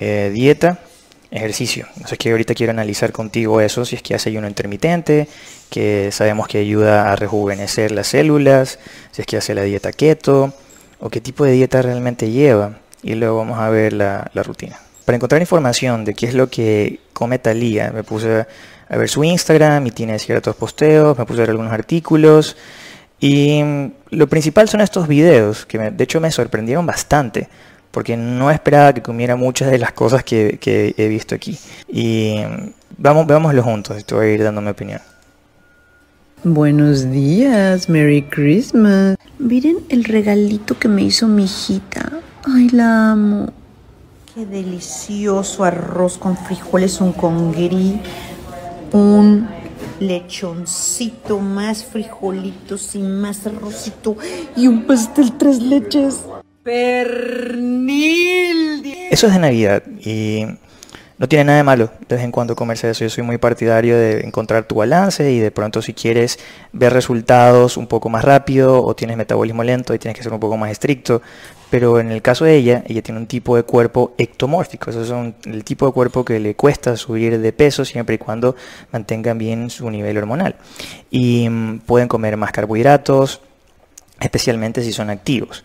Eh, 0.00 0.30
dieta, 0.32 0.80
ejercicio. 1.30 1.86
Sé 2.06 2.16
que 2.16 2.30
ahorita 2.30 2.54
quiero 2.54 2.72
analizar 2.72 3.12
contigo 3.12 3.60
eso, 3.60 3.84
si 3.84 3.96
es 3.96 4.02
que 4.02 4.14
hace 4.14 4.30
ayuno 4.30 4.48
intermitente, 4.48 5.28
que 5.70 6.10
sabemos 6.12 6.46
que 6.46 6.58
ayuda 6.58 7.12
a 7.12 7.16
rejuvenecer 7.16 7.90
las 7.90 8.08
células, 8.08 8.78
si 9.12 9.22
es 9.22 9.26
que 9.26 9.38
hace 9.38 9.54
la 9.54 9.62
dieta 9.62 9.92
keto, 9.92 10.52
o 11.00 11.08
qué 11.10 11.20
tipo 11.20 11.44
de 11.44 11.52
dieta 11.52 11.82
realmente 11.82 12.30
lleva. 12.30 12.78
Y 13.02 13.14
luego 13.14 13.38
vamos 13.38 13.58
a 13.58 13.68
ver 13.70 13.92
la, 13.92 14.30
la 14.34 14.42
rutina. 14.42 14.78
Para 15.04 15.16
encontrar 15.16 15.40
información 15.40 16.04
de 16.04 16.14
qué 16.14 16.26
es 16.26 16.34
lo 16.34 16.48
que 16.48 17.00
come 17.12 17.38
Talía, 17.38 17.90
me 17.90 18.04
puse 18.04 18.46
a 18.92 18.98
ver 18.98 19.08
su 19.08 19.24
Instagram 19.24 19.86
y 19.86 19.90
tiene 19.90 20.18
ciertos 20.18 20.54
posteos, 20.54 21.18
me 21.18 21.24
puse 21.24 21.40
a 21.40 21.42
ver 21.42 21.50
algunos 21.50 21.72
artículos 21.72 22.56
y 23.18 23.62
lo 24.10 24.26
principal 24.28 24.68
son 24.68 24.82
estos 24.82 25.08
videos 25.08 25.64
que 25.64 25.78
de 25.78 26.04
hecho 26.04 26.20
me 26.20 26.30
sorprendieron 26.30 26.84
bastante 26.84 27.48
porque 27.90 28.18
no 28.18 28.50
esperaba 28.50 28.92
que 28.92 29.00
comiera 29.00 29.34
muchas 29.34 29.70
de 29.70 29.78
las 29.78 29.92
cosas 29.92 30.24
que, 30.24 30.58
que 30.60 30.94
he 30.96 31.08
visto 31.08 31.34
aquí. 31.34 31.58
Y 31.88 32.40
vamos, 32.98 33.26
veámoslo 33.26 33.62
juntos, 33.62 34.04
te 34.04 34.14
voy 34.14 34.26
a 34.26 34.32
ir 34.32 34.42
dando 34.42 34.60
mi 34.60 34.70
opinión. 34.70 35.00
Buenos 36.44 37.10
días, 37.10 37.88
Merry 37.88 38.22
Christmas. 38.22 39.16
Miren 39.38 39.76
el 39.88 40.04
regalito 40.04 40.78
que 40.78 40.88
me 40.88 41.02
hizo 41.02 41.28
mi 41.28 41.44
hijita. 41.44 42.20
Ay, 42.44 42.68
la 42.70 43.12
amo. 43.12 43.52
Qué 44.34 44.46
delicioso 44.46 45.62
arroz 45.62 46.16
con 46.18 46.36
frijoles, 46.36 47.00
un 47.00 47.12
congrí 47.12 48.00
un 48.92 49.48
lechoncito, 50.00 51.38
más 51.38 51.84
frijolitos 51.84 52.94
y 52.94 52.98
más 53.00 53.46
arrocito 53.46 54.16
y 54.56 54.66
un 54.66 54.84
pastel 54.86 55.36
tres 55.38 55.60
leches. 55.60 56.24
Pernil. 56.62 58.02
Eso 59.10 59.26
es 59.26 59.32
de 59.32 59.38
Navidad 59.38 59.82
y 60.04 60.46
no 61.22 61.28
tiene 61.28 61.44
nada 61.44 61.58
de 61.58 61.62
malo 61.62 61.88
de 62.08 62.16
vez 62.16 62.24
en 62.24 62.32
cuando 62.32 62.56
comerse 62.56 62.90
eso. 62.90 63.04
Yo 63.04 63.08
soy 63.08 63.22
muy 63.22 63.38
partidario 63.38 63.96
de 63.96 64.22
encontrar 64.26 64.64
tu 64.64 64.74
balance 64.74 65.30
y 65.30 65.38
de 65.38 65.52
pronto 65.52 65.80
si 65.80 65.94
quieres 65.94 66.40
ver 66.72 66.92
resultados 66.92 67.76
un 67.76 67.86
poco 67.86 68.08
más 68.08 68.24
rápido 68.24 68.82
o 68.84 68.96
tienes 68.96 69.16
metabolismo 69.16 69.62
lento 69.62 69.94
y 69.94 70.00
tienes 70.00 70.16
que 70.16 70.24
ser 70.24 70.32
un 70.32 70.40
poco 70.40 70.56
más 70.56 70.72
estricto, 70.72 71.22
pero 71.70 72.00
en 72.00 72.10
el 72.10 72.22
caso 72.22 72.44
de 72.44 72.56
ella, 72.56 72.82
ella 72.88 73.02
tiene 73.02 73.20
un 73.20 73.28
tipo 73.28 73.54
de 73.54 73.62
cuerpo 73.62 74.14
ectomórfico, 74.18 74.90
eso 74.90 75.02
es 75.02 75.46
el 75.46 75.62
tipo 75.62 75.86
de 75.86 75.92
cuerpo 75.92 76.24
que 76.24 76.40
le 76.40 76.56
cuesta 76.56 76.96
subir 76.96 77.38
de 77.38 77.52
peso 77.52 77.84
siempre 77.84 78.16
y 78.16 78.18
cuando 78.18 78.56
mantengan 78.90 79.38
bien 79.38 79.70
su 79.70 79.88
nivel 79.92 80.18
hormonal. 80.18 80.56
Y 81.08 81.48
mm, 81.48 81.82
pueden 81.86 82.08
comer 82.08 82.36
más 82.36 82.50
carbohidratos, 82.50 83.42
especialmente 84.18 84.82
si 84.82 84.92
son 84.92 85.08
activos. 85.08 85.62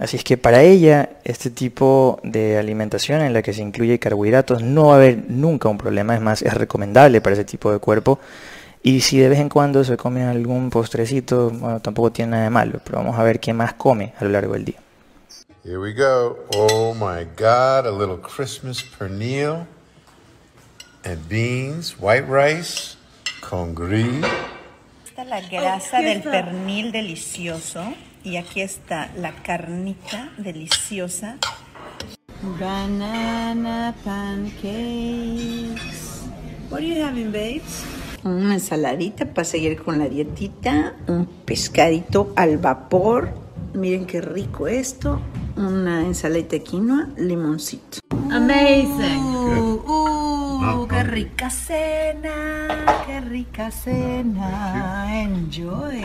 Así 0.00 0.16
es 0.16 0.24
que 0.24 0.38
para 0.38 0.62
ella 0.62 1.10
este 1.24 1.50
tipo 1.50 2.20
de 2.22 2.56
alimentación 2.56 3.20
en 3.20 3.34
la 3.34 3.42
que 3.42 3.52
se 3.52 3.60
incluye 3.60 3.98
carbohidratos 3.98 4.62
no 4.62 4.86
va 4.86 4.94
a 4.94 4.96
haber 4.96 5.28
nunca 5.28 5.68
un 5.68 5.76
problema, 5.76 6.14
es 6.14 6.22
más, 6.22 6.40
es 6.40 6.54
recomendable 6.54 7.20
para 7.20 7.34
ese 7.34 7.44
tipo 7.44 7.70
de 7.70 7.80
cuerpo. 7.80 8.18
Y 8.82 9.02
si 9.02 9.18
de 9.18 9.28
vez 9.28 9.38
en 9.38 9.50
cuando 9.50 9.84
se 9.84 9.98
come 9.98 10.24
algún 10.24 10.70
postrecito, 10.70 11.50
bueno, 11.50 11.80
tampoco 11.80 12.10
tiene 12.10 12.30
nada 12.30 12.44
de 12.44 12.50
malo, 12.50 12.80
pero 12.82 12.96
vamos 12.96 13.18
a 13.18 13.22
ver 13.22 13.40
qué 13.40 13.52
más 13.52 13.74
come 13.74 14.14
a 14.18 14.24
lo 14.24 14.30
largo 14.30 14.54
del 14.54 14.64
día. 14.64 14.78
Here 15.64 15.78
we 15.78 15.92
go. 15.92 16.38
Oh 16.56 16.94
my 16.94 17.26
God, 17.36 17.86
a 17.86 17.92
little 17.92 18.16
Christmas 18.16 18.82
pernil 18.82 19.66
and 21.04 21.28
beans, 21.28 21.94
white 22.00 22.24
rice 22.26 22.96
con 23.46 23.74
gris. 23.74 24.24
Está 25.04 25.24
la 25.24 25.42
grasa 25.42 26.00
del 26.00 26.22
pernil 26.22 26.90
delicioso 26.90 27.92
y 28.24 28.36
aquí 28.36 28.60
está 28.60 29.10
la 29.16 29.32
carnita 29.32 30.32
deliciosa. 30.36 31.36
Banana 32.58 33.94
pancakes. 34.04 35.70
What 36.70 36.80
are 36.80 36.86
you 36.86 37.04
having, 37.04 37.32
babes? 37.32 37.84
Una 38.22 38.54
ensaladita 38.54 39.26
para 39.26 39.44
seguir 39.44 39.82
con 39.82 39.98
la 39.98 40.08
dietita, 40.08 40.94
un 41.06 41.26
pescadito 41.44 42.32
al 42.36 42.58
vapor. 42.58 43.30
Miren 43.74 44.06
qué 44.06 44.20
rico 44.20 44.66
esto 44.68 45.20
una 45.60 46.00
ensalada 46.06 46.48
de 46.48 46.62
quinoa, 46.62 47.08
limoncito. 47.16 47.98
Amazing. 48.30 49.20
Uh, 49.20 49.82
uh, 49.86 50.88
qué 50.88 51.02
rica 51.04 51.50
cena, 51.50 53.02
qué 53.06 53.20
rica 53.20 53.70
cena. 53.70 55.22
Enjoy. 55.22 56.02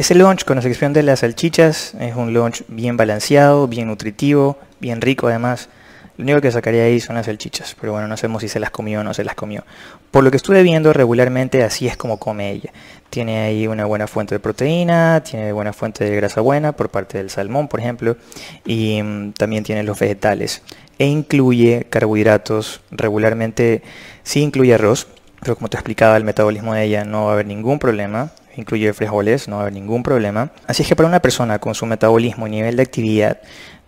Ese 0.00 0.14
lunch, 0.14 0.46
con 0.46 0.56
la 0.56 0.62
excepción 0.62 0.94
de 0.94 1.02
las 1.02 1.20
salchichas, 1.20 1.92
es 2.00 2.16
un 2.16 2.32
lunch 2.32 2.62
bien 2.68 2.96
balanceado, 2.96 3.68
bien 3.68 3.88
nutritivo, 3.88 4.56
bien 4.80 5.02
rico 5.02 5.28
además. 5.28 5.68
Lo 6.16 6.24
único 6.24 6.40
que 6.40 6.50
sacaría 6.50 6.84
ahí 6.84 7.00
son 7.00 7.16
las 7.16 7.26
salchichas, 7.26 7.76
pero 7.78 7.92
bueno, 7.92 8.08
no 8.08 8.16
sabemos 8.16 8.40
si 8.40 8.48
se 8.48 8.60
las 8.60 8.70
comió 8.70 9.00
o 9.00 9.04
no 9.04 9.12
se 9.12 9.24
las 9.24 9.34
comió. 9.34 9.62
Por 10.10 10.24
lo 10.24 10.30
que 10.30 10.38
estuve 10.38 10.62
viendo 10.62 10.94
regularmente, 10.94 11.62
así 11.64 11.86
es 11.86 11.98
como 11.98 12.16
come 12.16 12.50
ella. 12.50 12.72
Tiene 13.10 13.40
ahí 13.40 13.66
una 13.66 13.84
buena 13.84 14.06
fuente 14.06 14.34
de 14.34 14.38
proteína, 14.38 15.22
tiene 15.22 15.52
buena 15.52 15.74
fuente 15.74 16.02
de 16.02 16.16
grasa 16.16 16.40
buena 16.40 16.72
por 16.72 16.88
parte 16.88 17.18
del 17.18 17.28
salmón, 17.28 17.68
por 17.68 17.80
ejemplo, 17.80 18.16
y 18.64 19.02
mm, 19.02 19.32
también 19.32 19.64
tiene 19.64 19.82
los 19.82 19.98
vegetales. 19.98 20.62
E 20.98 21.04
incluye 21.04 21.88
carbohidratos, 21.90 22.80
regularmente 22.90 23.82
sí 24.22 24.40
incluye 24.40 24.72
arroz, 24.72 25.08
pero 25.42 25.56
como 25.56 25.68
te 25.68 25.76
explicaba, 25.76 26.16
el 26.16 26.24
metabolismo 26.24 26.72
de 26.72 26.84
ella 26.84 27.04
no 27.04 27.26
va 27.26 27.32
a 27.32 27.34
haber 27.34 27.44
ningún 27.44 27.78
problema 27.78 28.32
incluye 28.56 28.92
frijoles, 28.92 29.48
no 29.48 29.56
va 29.56 29.62
a 29.62 29.64
haber 29.64 29.74
ningún 29.74 30.02
problema. 30.02 30.52
Así 30.66 30.82
es 30.82 30.88
que 30.88 30.96
para 30.96 31.08
una 31.08 31.20
persona 31.20 31.58
con 31.58 31.74
su 31.74 31.86
metabolismo 31.86 32.46
y 32.46 32.50
nivel 32.50 32.76
de 32.76 32.82
actividad, 32.82 33.40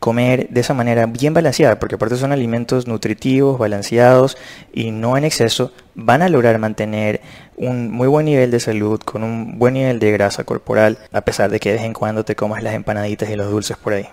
comer 0.03 0.49
de 0.51 0.61
esa 0.61 0.75
manera 0.75 1.07
bien 1.07 1.33
balanceada, 1.33 1.79
porque 1.79 1.95
aparte 1.95 2.17
son 2.17 2.33
alimentos 2.33 2.89
nutritivos, 2.89 3.57
balanceados 3.57 4.37
y 4.73 4.91
no 4.91 5.17
en 5.17 5.25
exceso, 5.25 5.73
van 5.95 6.23
a 6.23 6.29
lograr 6.29 6.59
mantener 6.59 7.21
un 7.57 7.89
muy 7.91 8.09
buen 8.09 8.27
nivel 8.27 8.51
de 8.51 8.59
salud 8.59 9.01
con 9.01 9.23
un 9.23 9.61
buen 9.61 9.75
nivel 9.75 10.01
de 10.01 10.11
grasa 10.11 10.43
corporal, 10.43 10.99
a 11.13 11.21
pesar 11.21 11.51
de 11.51 11.61
que 11.61 11.69
de 11.69 11.77
vez 11.77 11.85
en 11.85 11.93
cuando 11.93 12.25
te 12.25 12.35
comas 12.35 12.65
las 12.65 12.75
empanaditas 12.75 13.31
y 13.31 13.37
los 13.37 13.49
dulces 13.49 13.77
por 13.77 13.93
ahí. 13.93 14.09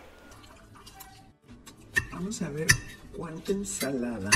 Vamos 2.11 2.39
a 2.43 2.49
ver 2.49 2.67
cuánta 3.17 3.51
ensalada 3.51 4.29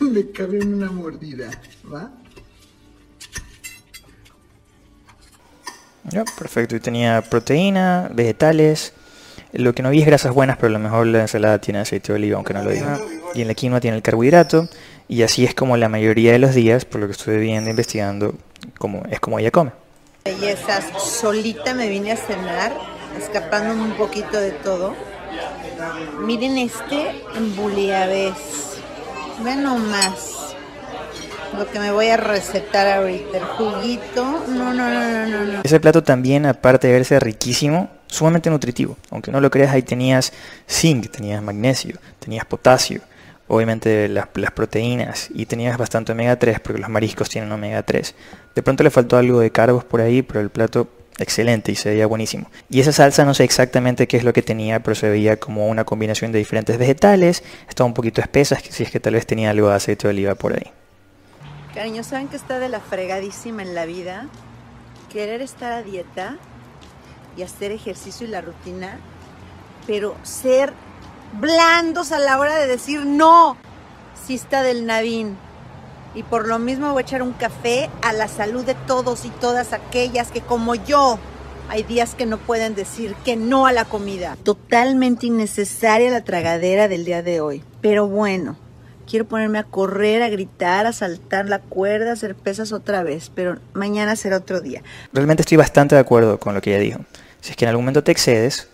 me 0.00 0.30
cabe 0.32 0.58
en 0.58 0.74
una 0.74 0.90
mordida, 0.90 1.50
¿va? 1.90 2.12
Perfecto, 6.36 6.76
y 6.76 6.80
tenía 6.80 7.22
proteína, 7.22 8.08
vegetales. 8.12 8.92
Lo 9.52 9.74
que 9.74 9.82
no 9.82 9.90
vi 9.90 10.00
es 10.00 10.06
grasas 10.06 10.32
buenas, 10.34 10.56
pero 10.56 10.68
a 10.68 10.72
lo 10.72 10.78
mejor 10.78 11.06
la 11.06 11.22
ensalada 11.22 11.58
tiene 11.58 11.80
aceite 11.80 12.12
de 12.12 12.18
oliva, 12.18 12.36
aunque 12.36 12.54
no 12.54 12.62
lo 12.62 12.70
diga. 12.70 12.98
Y 13.34 13.42
en 13.42 13.48
la 13.48 13.54
quinoa 13.54 13.80
tiene 13.80 13.96
el 13.96 14.02
carbohidrato. 14.02 14.68
Y 15.08 15.22
así 15.22 15.44
es 15.44 15.54
como 15.54 15.76
la 15.76 15.88
mayoría 15.88 16.32
de 16.32 16.38
los 16.38 16.54
días, 16.54 16.84
por 16.84 17.00
lo 17.00 17.06
que 17.06 17.12
estuve 17.12 17.38
viendo, 17.38 17.70
investigando, 17.70 18.34
como, 18.78 19.02
es 19.10 19.20
como 19.20 19.38
ella 19.38 19.50
come. 19.50 19.72
Bellezas, 20.24 20.84
solita 21.02 21.72
me 21.72 21.88
vine 21.88 22.12
a 22.12 22.16
cenar, 22.16 22.72
escapando 23.18 23.82
un 23.82 23.92
poquito 23.92 24.38
de 24.38 24.50
todo. 24.50 24.94
Miren 26.20 26.58
este 26.58 27.22
embuliabés. 27.34 28.34
Vean 29.42 29.62
nomás 29.62 30.37
lo 31.58 31.70
que 31.70 31.78
me 31.80 31.90
voy 31.90 32.08
a 32.08 32.16
recetar 32.16 32.86
ahorita. 32.86 33.38
El 33.38 33.44
juguito. 33.44 34.44
No, 34.48 34.72
no, 34.72 34.88
no, 34.88 35.26
no, 35.26 35.44
no. 35.44 35.60
Ese 35.62 35.80
plato 35.80 36.02
también, 36.02 36.46
aparte 36.46 36.86
de 36.86 36.94
verse 36.94 37.18
riquísimo, 37.20 37.90
sumamente 38.06 38.50
nutritivo. 38.50 38.96
Aunque 39.10 39.30
no 39.30 39.40
lo 39.40 39.50
creas, 39.50 39.72
ahí 39.72 39.82
tenías 39.82 40.32
zinc, 40.68 41.10
tenías 41.10 41.42
magnesio, 41.42 41.98
tenías 42.18 42.44
potasio, 42.44 43.02
obviamente 43.48 44.08
las, 44.08 44.28
las 44.34 44.50
proteínas 44.52 45.28
y 45.34 45.46
tenías 45.46 45.76
bastante 45.76 46.12
omega 46.12 46.38
3 46.38 46.60
porque 46.60 46.80
los 46.80 46.88
mariscos 46.88 47.28
tienen 47.28 47.50
omega 47.50 47.82
3. 47.82 48.14
De 48.54 48.62
pronto 48.62 48.82
le 48.82 48.90
faltó 48.90 49.16
algo 49.16 49.40
de 49.40 49.50
carbos 49.50 49.84
por 49.84 50.00
ahí, 50.00 50.22
pero 50.22 50.40
el 50.40 50.50
plato 50.50 50.88
excelente 51.18 51.72
y 51.72 51.74
se 51.74 51.90
veía 51.90 52.06
buenísimo. 52.06 52.50
Y 52.70 52.80
esa 52.80 52.92
salsa 52.92 53.24
no 53.24 53.34
sé 53.34 53.44
exactamente 53.44 54.06
qué 54.06 54.16
es 54.16 54.24
lo 54.24 54.32
que 54.32 54.42
tenía, 54.42 54.82
pero 54.82 54.94
se 54.94 55.08
veía 55.08 55.36
como 55.36 55.68
una 55.68 55.84
combinación 55.84 56.32
de 56.32 56.38
diferentes 56.38 56.78
vegetales, 56.78 57.42
estaba 57.68 57.86
un 57.86 57.94
poquito 57.94 58.20
espesa, 58.20 58.56
si 58.70 58.84
es 58.84 58.90
que 58.90 59.00
tal 59.00 59.14
vez 59.14 59.26
tenía 59.26 59.50
algo 59.50 59.68
de 59.68 59.74
aceite 59.74 60.06
de 60.06 60.14
oliva 60.14 60.34
por 60.36 60.52
ahí. 60.52 60.77
Cariño, 61.78 62.02
¿saben 62.02 62.26
que 62.26 62.34
está 62.34 62.58
de 62.58 62.68
la 62.68 62.80
fregadísima 62.80 63.62
en 63.62 63.76
la 63.76 63.86
vida? 63.86 64.26
Querer 65.12 65.40
estar 65.42 65.70
a 65.70 65.84
dieta 65.84 66.36
y 67.36 67.42
hacer 67.42 67.70
ejercicio 67.70 68.26
y 68.26 68.30
la 68.30 68.40
rutina, 68.40 68.98
pero 69.86 70.16
ser 70.24 70.72
blandos 71.38 72.10
a 72.10 72.18
la 72.18 72.36
hora 72.40 72.56
de 72.56 72.66
decir 72.66 73.06
no, 73.06 73.56
si 74.26 74.34
está 74.34 74.64
del 74.64 74.86
Navín. 74.86 75.36
Y 76.16 76.24
por 76.24 76.48
lo 76.48 76.58
mismo 76.58 76.90
voy 76.90 77.02
a 77.02 77.06
echar 77.06 77.22
un 77.22 77.32
café 77.32 77.88
a 78.02 78.12
la 78.12 78.26
salud 78.26 78.64
de 78.64 78.74
todos 78.74 79.24
y 79.24 79.28
todas 79.30 79.72
aquellas 79.72 80.32
que 80.32 80.40
como 80.40 80.74
yo 80.74 81.20
hay 81.68 81.84
días 81.84 82.16
que 82.16 82.26
no 82.26 82.38
pueden 82.38 82.74
decir 82.74 83.14
que 83.24 83.36
no 83.36 83.66
a 83.66 83.72
la 83.72 83.84
comida. 83.84 84.36
Totalmente 84.42 85.26
innecesaria 85.26 86.10
la 86.10 86.24
tragadera 86.24 86.88
del 86.88 87.04
día 87.04 87.22
de 87.22 87.40
hoy. 87.40 87.62
Pero 87.80 88.08
bueno, 88.08 88.56
quiero 89.08 89.24
ponerme 89.24 89.58
a 89.58 89.64
correr, 89.64 90.22
a 90.22 90.28
gritar, 90.28 90.86
a 90.86 90.92
saltar 90.92 91.48
la 91.48 91.60
cuerda, 91.60 92.10
a 92.10 92.12
hacer 92.12 92.34
pesas 92.34 92.72
otra 92.72 93.02
vez, 93.02 93.30
pero 93.34 93.58
mañana 93.72 94.14
será 94.16 94.36
otro 94.36 94.60
día. 94.60 94.82
Realmente 95.12 95.42
estoy 95.42 95.56
bastante 95.56 95.94
de 95.94 96.00
acuerdo 96.00 96.38
con 96.38 96.54
lo 96.54 96.60
que 96.60 96.70
ella 96.70 96.80
dijo. 96.80 97.00
Si 97.40 97.50
es 97.50 97.56
que 97.56 97.64
en 97.64 97.70
algún 97.70 97.84
momento 97.84 98.04
te 98.04 98.12
excedes, 98.12 98.68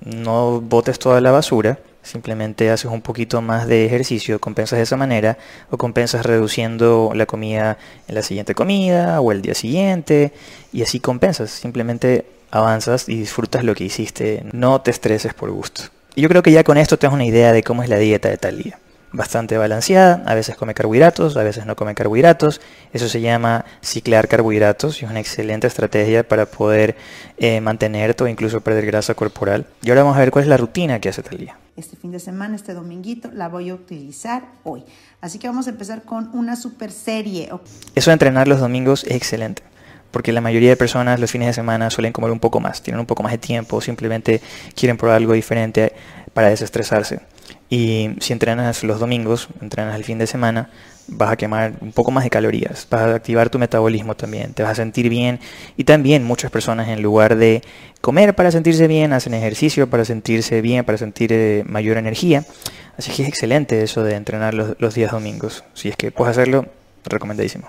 no 0.00 0.60
botes 0.60 0.98
toda 0.98 1.20
la 1.20 1.30
basura, 1.30 1.78
simplemente 2.02 2.70
haces 2.70 2.90
un 2.90 3.02
poquito 3.02 3.42
más 3.42 3.66
de 3.66 3.84
ejercicio, 3.86 4.40
compensas 4.40 4.78
de 4.78 4.84
esa 4.84 4.96
manera, 4.96 5.36
o 5.70 5.76
compensas 5.76 6.24
reduciendo 6.24 7.12
la 7.14 7.26
comida 7.26 7.78
en 8.08 8.14
la 8.14 8.22
siguiente 8.22 8.54
comida 8.54 9.20
o 9.20 9.32
el 9.32 9.42
día 9.42 9.54
siguiente, 9.54 10.32
y 10.72 10.82
así 10.82 11.00
compensas, 11.00 11.50
simplemente 11.50 12.26
avanzas 12.50 13.08
y 13.08 13.18
disfrutas 13.18 13.64
lo 13.64 13.74
que 13.74 13.84
hiciste, 13.84 14.44
no 14.52 14.80
te 14.80 14.90
estreses 14.90 15.34
por 15.34 15.50
gusto. 15.50 15.82
Y 16.14 16.22
yo 16.22 16.28
creo 16.28 16.42
que 16.42 16.52
ya 16.52 16.62
con 16.62 16.78
esto 16.78 16.96
te 16.96 17.06
das 17.06 17.14
una 17.14 17.24
idea 17.24 17.52
de 17.52 17.62
cómo 17.62 17.82
es 17.82 17.88
la 17.88 17.98
dieta 17.98 18.28
de 18.28 18.36
tal 18.36 18.62
día 18.62 18.78
bastante 19.14 19.56
balanceada, 19.56 20.22
a 20.26 20.34
veces 20.34 20.56
come 20.56 20.74
carbohidratos, 20.74 21.36
a 21.36 21.42
veces 21.42 21.66
no 21.66 21.76
come 21.76 21.94
carbohidratos, 21.94 22.60
eso 22.92 23.08
se 23.08 23.20
llama 23.20 23.64
ciclar 23.80 24.28
carbohidratos 24.28 25.00
y 25.00 25.04
es 25.04 25.10
una 25.10 25.20
excelente 25.20 25.66
estrategia 25.66 26.26
para 26.26 26.46
poder 26.46 26.96
eh, 27.38 27.60
mantenerte 27.60 28.24
o 28.24 28.28
incluso 28.28 28.60
perder 28.60 28.86
grasa 28.86 29.14
corporal. 29.14 29.66
Y 29.82 29.90
ahora 29.90 30.02
vamos 30.02 30.16
a 30.16 30.20
ver 30.20 30.30
cuál 30.30 30.42
es 30.42 30.48
la 30.48 30.56
rutina 30.56 31.00
que 31.00 31.08
hace 31.08 31.22
Talía. 31.22 31.56
Este 31.76 31.96
fin 31.96 32.10
de 32.10 32.18
semana, 32.18 32.56
este 32.56 32.74
dominguito, 32.74 33.30
la 33.32 33.48
voy 33.48 33.70
a 33.70 33.74
utilizar 33.74 34.44
hoy. 34.64 34.84
Así 35.20 35.38
que 35.38 35.48
vamos 35.48 35.66
a 35.66 35.70
empezar 35.70 36.02
con 36.02 36.30
una 36.32 36.56
super 36.56 36.90
serie. 36.90 37.50
Eso 37.94 38.10
de 38.10 38.12
entrenar 38.12 38.48
los 38.48 38.60
domingos 38.60 39.04
es 39.04 39.12
excelente 39.12 39.62
porque 40.10 40.30
la 40.30 40.40
mayoría 40.40 40.68
de 40.68 40.76
personas 40.76 41.18
los 41.18 41.32
fines 41.32 41.48
de 41.48 41.54
semana 41.54 41.90
suelen 41.90 42.12
comer 42.12 42.30
un 42.30 42.38
poco 42.38 42.60
más, 42.60 42.80
tienen 42.80 43.00
un 43.00 43.06
poco 43.06 43.24
más 43.24 43.32
de 43.32 43.38
tiempo, 43.38 43.80
simplemente 43.80 44.40
quieren 44.76 44.96
probar 44.96 45.16
algo 45.16 45.32
diferente 45.32 45.92
para 46.32 46.50
desestresarse. 46.50 47.20
Y 47.74 48.10
si 48.20 48.32
entrenas 48.32 48.84
los 48.84 49.00
domingos, 49.00 49.48
entrenas 49.60 49.96
el 49.96 50.04
fin 50.04 50.16
de 50.16 50.28
semana, 50.28 50.70
vas 51.08 51.32
a 51.32 51.36
quemar 51.36 51.72
un 51.80 51.90
poco 51.90 52.12
más 52.12 52.22
de 52.22 52.30
calorías, 52.30 52.86
vas 52.88 53.00
a 53.00 53.14
activar 53.16 53.50
tu 53.50 53.58
metabolismo 53.58 54.14
también, 54.14 54.54
te 54.54 54.62
vas 54.62 54.70
a 54.70 54.74
sentir 54.76 55.08
bien. 55.08 55.40
Y 55.76 55.82
también 55.82 56.22
muchas 56.22 56.52
personas 56.52 56.86
en 56.86 57.02
lugar 57.02 57.34
de 57.34 57.64
comer 58.00 58.36
para 58.36 58.52
sentirse 58.52 58.86
bien, 58.86 59.12
hacen 59.12 59.34
ejercicio 59.34 59.90
para 59.90 60.04
sentirse 60.04 60.60
bien, 60.60 60.84
para 60.84 60.98
sentir 60.98 61.32
eh, 61.32 61.64
mayor 61.66 61.96
energía. 61.96 62.44
Así 62.96 63.10
que 63.10 63.22
es 63.22 63.28
excelente 63.28 63.82
eso 63.82 64.04
de 64.04 64.14
entrenar 64.14 64.54
los, 64.54 64.76
los 64.78 64.94
días 64.94 65.10
domingos. 65.10 65.64
Si 65.74 65.88
es 65.88 65.96
que 65.96 66.12
puedes 66.12 66.30
hacerlo, 66.30 66.66
recomendadísimo. 67.04 67.66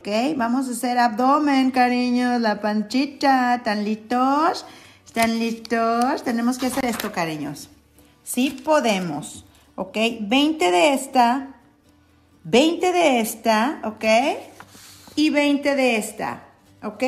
Ok, 0.00 0.36
vamos 0.36 0.68
a 0.68 0.72
hacer 0.72 0.98
abdomen, 0.98 1.70
cariños, 1.70 2.42
la 2.42 2.60
panchita. 2.60 3.54
¿Están 3.54 3.86
listos? 3.86 4.66
¿Están 5.06 5.38
listos? 5.38 6.22
Tenemos 6.24 6.58
que 6.58 6.66
hacer 6.66 6.84
esto, 6.84 7.10
cariños. 7.10 7.70
Sí 8.22 8.50
podemos, 8.50 9.45
¿ok? 9.76 9.96
20 10.20 10.70
de 10.70 10.94
esta, 10.94 11.54
20 12.44 12.92
de 12.92 13.20
esta, 13.20 13.80
¿ok? 13.84 14.04
Y 15.14 15.30
20 15.30 15.76
de 15.76 15.96
esta, 15.96 16.44
¿ok? 16.82 17.04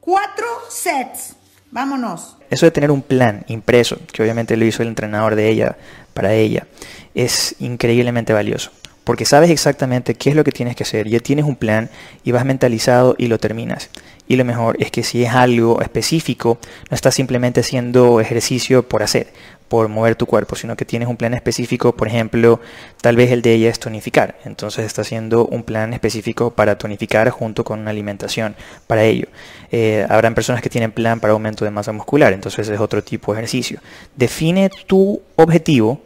Cuatro 0.00 0.46
sets. 0.68 1.36
Vámonos. 1.70 2.36
Eso 2.48 2.64
de 2.64 2.70
tener 2.70 2.90
un 2.90 3.02
plan 3.02 3.44
impreso, 3.48 3.98
que 4.12 4.22
obviamente 4.22 4.56
lo 4.56 4.64
hizo 4.64 4.82
el 4.82 4.88
entrenador 4.88 5.34
de 5.34 5.50
ella 5.50 5.76
para 6.14 6.32
ella, 6.32 6.66
es 7.14 7.56
increíblemente 7.58 8.32
valioso 8.32 8.70
porque 9.06 9.24
sabes 9.24 9.50
exactamente 9.50 10.16
qué 10.16 10.30
es 10.30 10.36
lo 10.36 10.42
que 10.42 10.50
tienes 10.50 10.74
que 10.74 10.82
hacer, 10.82 11.08
ya 11.08 11.20
tienes 11.20 11.44
un 11.44 11.54
plan 11.54 11.90
y 12.24 12.32
vas 12.32 12.44
mentalizado 12.44 13.14
y 13.16 13.28
lo 13.28 13.38
terminas. 13.38 13.88
Y 14.26 14.34
lo 14.34 14.44
mejor 14.44 14.76
es 14.80 14.90
que 14.90 15.04
si 15.04 15.22
es 15.22 15.32
algo 15.32 15.80
específico, 15.80 16.58
no 16.90 16.94
estás 16.96 17.14
simplemente 17.14 17.60
haciendo 17.60 18.18
ejercicio 18.18 18.88
por 18.88 19.04
hacer, 19.04 19.28
por 19.68 19.88
mover 19.88 20.14
tu 20.16 20.26
cuerpo, 20.26 20.56
sino 20.56 20.76
que 20.76 20.84
tienes 20.84 21.08
un 21.08 21.16
plan 21.16 21.34
específico, 21.34 21.94
por 21.96 22.08
ejemplo, 22.08 22.60
tal 23.00 23.16
vez 23.16 23.30
el 23.30 23.42
de 23.42 23.52
ella 23.54 23.70
es 23.70 23.78
tonificar, 23.78 24.36
entonces 24.44 24.86
está 24.86 25.02
haciendo 25.02 25.46
un 25.46 25.62
plan 25.62 25.92
específico 25.92 26.50
para 26.50 26.78
tonificar 26.78 27.30
junto 27.30 27.64
con 27.64 27.80
una 27.80 27.90
alimentación 27.90 28.54
para 28.86 29.04
ello. 29.04 29.28
Eh, 29.72 30.06
habrán 30.08 30.34
personas 30.34 30.62
que 30.62 30.70
tienen 30.70 30.92
plan 30.92 31.20
para 31.20 31.32
aumento 31.32 31.64
de 31.64 31.70
masa 31.70 31.92
muscular, 31.92 32.32
entonces 32.32 32.68
es 32.68 32.80
otro 32.80 33.02
tipo 33.02 33.32
de 33.32 33.38
ejercicio. 33.40 33.80
Define 34.14 34.70
tu 34.86 35.20
objetivo 35.36 36.00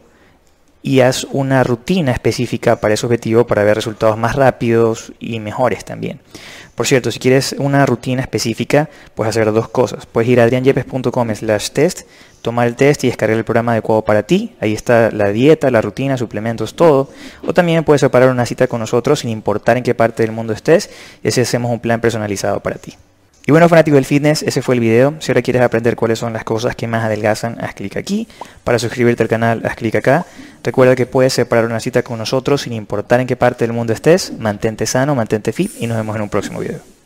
y 0.83 1.01
haz 1.01 1.25
una 1.31 1.63
rutina 1.63 2.11
específica 2.11 2.77
para 2.77 2.93
ese 2.93 3.05
objetivo 3.05 3.45
para 3.45 3.63
ver 3.63 3.75
resultados 3.75 4.17
más 4.17 4.35
rápidos 4.35 5.13
y 5.19 5.39
mejores 5.39 5.85
también. 5.85 6.19
Por 6.75 6.87
cierto, 6.87 7.11
si 7.11 7.19
quieres 7.19 7.53
una 7.59 7.85
rutina 7.85 8.21
específica, 8.21 8.89
puedes 9.13 9.29
hacer 9.29 9.51
dos 9.51 9.69
cosas. 9.69 10.05
Puedes 10.05 10.29
ir 10.29 10.39
a 10.39 10.45
adrianyepes.com 10.45 11.35
slash 11.35 11.69
test, 11.69 12.07
tomar 12.41 12.67
el 12.67 12.75
test 12.75 13.03
y 13.03 13.07
descargar 13.07 13.37
el 13.37 13.43
programa 13.43 13.73
adecuado 13.73 14.03
para 14.03 14.23
ti. 14.23 14.55
Ahí 14.59 14.73
está 14.73 15.11
la 15.11 15.31
dieta, 15.31 15.69
la 15.69 15.81
rutina, 15.81 16.17
suplementos, 16.17 16.75
todo. 16.75 17.09
O 17.45 17.53
también 17.53 17.83
puedes 17.83 18.01
separar 18.01 18.29
una 18.29 18.45
cita 18.45 18.67
con 18.67 18.79
nosotros 18.79 19.19
sin 19.19 19.29
importar 19.29 19.77
en 19.77 19.83
qué 19.83 19.93
parte 19.93 20.23
del 20.23 20.31
mundo 20.31 20.53
estés 20.53 20.89
y 21.23 21.27
hacemos 21.27 21.71
un 21.71 21.79
plan 21.79 22.01
personalizado 22.01 22.61
para 22.61 22.77
ti. 22.77 22.95
Y 23.51 23.53
bueno, 23.53 23.67
fanático 23.67 23.95
del 23.95 24.05
fitness, 24.05 24.43
ese 24.43 24.61
fue 24.61 24.75
el 24.75 24.79
video. 24.79 25.15
Si 25.19 25.29
ahora 25.29 25.41
quieres 25.41 25.61
aprender 25.61 25.97
cuáles 25.97 26.19
son 26.19 26.31
las 26.31 26.45
cosas 26.45 26.73
que 26.73 26.87
más 26.87 27.03
adelgazan, 27.03 27.57
haz 27.59 27.73
clic 27.73 27.97
aquí. 27.97 28.25
Para 28.63 28.79
suscribirte 28.79 29.23
al 29.23 29.27
canal, 29.27 29.61
haz 29.65 29.75
clic 29.75 29.93
acá. 29.95 30.25
Recuerda 30.63 30.95
que 30.95 31.05
puedes 31.05 31.33
separar 31.33 31.65
una 31.65 31.81
cita 31.81 32.01
con 32.01 32.17
nosotros 32.17 32.61
sin 32.61 32.71
importar 32.71 33.19
en 33.19 33.27
qué 33.27 33.35
parte 33.35 33.65
del 33.65 33.73
mundo 33.73 33.91
estés. 33.91 34.31
Mantente 34.39 34.85
sano, 34.85 35.15
mantente 35.15 35.51
fit 35.51 35.69
y 35.81 35.87
nos 35.87 35.97
vemos 35.97 36.15
en 36.15 36.21
un 36.21 36.29
próximo 36.29 36.61
video. 36.61 37.00